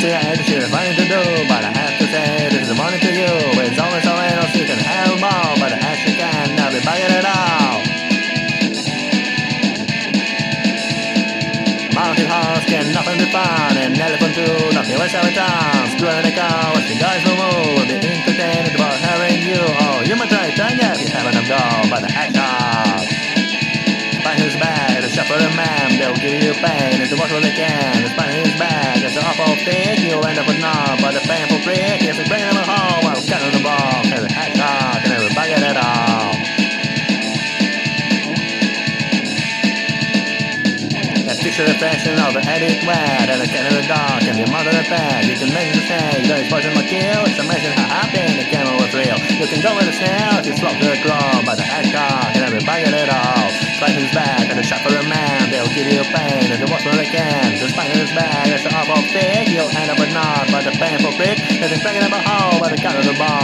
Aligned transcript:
to 0.00 0.06
your 0.08 0.16
head, 0.16 0.38
you're 0.48 0.64
to 0.64 1.06
do, 1.12 1.20
but 1.44 1.60
I 1.60 1.72
have 1.76 1.98
to 2.00 2.06
say, 2.08 2.48
this 2.48 2.62
is 2.62 2.68
the 2.68 2.74
morning 2.74 3.00
to 3.00 3.12
you. 3.12 3.28
It's 3.60 3.76
only 3.76 4.00
so 4.00 4.16
else 4.16 4.54
you 4.56 4.64
can 4.64 4.78
have 4.80 5.20
more, 5.20 5.52
but 5.60 5.72
as 5.76 5.98
you 6.08 6.16
can, 6.16 6.56
now 6.56 6.72
be 6.72 6.80
buying 6.80 7.12
it 7.12 7.26
all. 7.28 7.84
Mountain 11.92 12.28
horse 12.32 12.64
can 12.64 12.92
nothing 12.96 13.18
be 13.18 13.28
found, 13.28 13.76
and 13.76 13.92
elephant 14.00 14.34
too, 14.34 14.72
nothing 14.72 14.96
less 14.96 15.12
every 15.12 15.34
time. 15.36 15.88
Screw 15.92 16.08
in 16.08 16.24
the 16.24 16.32
car, 16.32 16.72
watching 16.72 16.98
guys 16.98 17.20
will 17.28 17.36
move, 17.36 17.84
be 17.84 17.94
entertained 18.00 18.29
give 26.20 26.42
you 26.44 26.52
pain, 26.60 27.00
and 27.00 27.08
do 27.08 27.16
what 27.16 27.30
they 27.30 27.56
can. 27.56 28.04
It's 28.04 28.14
find 28.14 28.30
his 28.30 28.52
bag, 28.60 29.02
it's 29.02 29.16
an 29.16 29.24
awful 29.24 29.56
thing, 29.64 30.04
you'll 30.04 30.24
end 30.24 30.38
up 30.38 30.46
with 30.46 30.60
none, 30.60 31.00
but 31.00 31.16
a 31.16 31.20
painful 31.24 31.64
prick, 31.64 32.04
yes, 32.04 32.18
it's 32.18 32.28
bringing 32.28 32.48
him 32.48 32.60
home, 32.60 33.04
while 33.04 33.16
cutting 33.24 33.56
the 33.56 33.64
ball, 33.64 34.04
and 34.04 34.28
the 34.28 34.32
action, 34.36 34.60
and 34.60 35.12
every 35.12 35.32
bucket 35.34 35.64
at 35.64 35.76
all. 35.76 36.20
Picture 41.40 41.64
the 41.64 41.72
fashion 41.80 42.20
of 42.20 42.36
an 42.36 42.44
addict 42.46 42.84
wet 42.84 43.32
and 43.32 43.40
a 43.40 43.46
cat 43.48 43.72
in 43.72 43.80
the 43.80 43.88
dark 43.88 44.22
and 44.28 44.36
the 44.36 44.44
amount 44.44 44.68
of 44.68 44.76
the. 44.76 45.24
You 45.24 45.40
can 45.40 45.48
measure 45.56 45.72
the 45.72 45.86
snake, 45.88 46.28
though 46.28 46.36
it's 46.36 46.52
poison 46.52 46.74
my 46.76 46.84
kill. 46.84 47.24
It's 47.24 47.40
amazing 47.40 47.72
how 47.80 47.89
you 55.90 56.04
pain 56.04 56.52
and 56.52 56.62
the 56.62 56.68
they 56.96 57.06
can. 57.06 57.56
Just 57.58 57.74
find 57.74 57.92
his 57.92 58.10
bag, 58.12 58.48
it's 58.52 58.64
an 58.64 58.74
awful 58.74 59.02
thing. 59.10 59.48
You'll 59.50 59.70
end 59.76 59.90
up 59.90 59.98
with 59.98 60.12
none 60.12 60.46
by 60.50 60.62
the 60.62 60.70
painful 60.72 61.12
prick. 61.12 61.38
There's 61.38 61.72
a 61.72 61.78
dragging 61.80 62.02
up 62.02 62.12
a 62.12 62.22
hole 62.22 62.60
by 62.60 62.70
the 62.70 62.80
cut 62.80 62.96
of 62.96 63.04
the 63.04 63.14
ball 63.18 63.39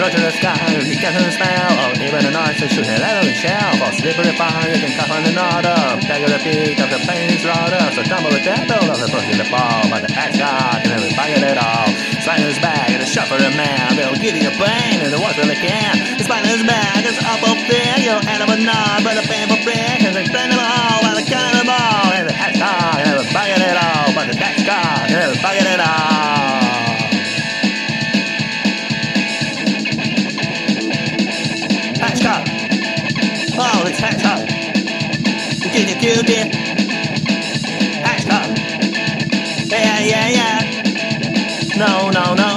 You 0.00 0.08
to 0.08 0.16
the 0.16 0.32
sky 0.32 0.56
you 0.80 0.96
get 0.96 1.12
the 1.12 1.28
spell 1.28 1.76
Or 1.76 1.92
even 2.00 2.24
a 2.24 2.32
noise 2.32 2.56
to 2.56 2.72
shoot 2.72 2.88
it 2.88 3.04
out 3.04 3.20
shell 3.36 3.76
For 3.76 3.92
slippery 4.00 4.32
fire 4.32 4.72
you 4.72 4.80
can 4.80 4.96
cut 4.96 5.12
on 5.12 5.28
another 5.28 6.00
Tag 6.08 6.24
the 6.24 6.40
beat 6.40 6.80
of 6.80 6.88
the 6.88 7.04
plane's 7.04 7.44
rudder 7.44 7.84
So 7.92 8.00
tumble 8.08 8.32
the 8.32 8.40
devil 8.40 8.80
of 8.80 8.96
the 8.96 9.12
in 9.28 9.36
the 9.36 9.44
ball 9.52 9.92
But 9.92 10.08
the 10.08 10.12
axe 10.16 10.40
god 10.40 10.80
can 10.80 10.96
never 10.96 11.12
it 11.36 11.44
at 11.44 11.60
all 11.60 11.92
Slide 12.24 12.40
his 12.40 12.56
bag 12.64 12.96
and 12.96 13.04
a 13.04 13.08
for 13.28 13.36
man 13.52 13.92
They'll 14.00 14.16
give 14.16 14.40
you 14.40 14.48
pain 14.56 15.04
and 15.04 15.12
the 15.12 15.20
what 15.20 15.36
really 15.36 15.60
can 15.60 16.00
his 16.48 16.64
bag, 16.64 17.04
it's 17.04 17.20
up 17.20 17.42
up 17.44 17.60
there 17.68 17.98
You'll 18.00 18.24
end 18.24 18.40
up 18.40 18.48
with 18.48 18.64
do 36.00 36.22
yeah, 40.00 40.28
yeah. 40.28 41.76
No, 41.76 42.10
no, 42.10 42.34
no. 42.34 42.49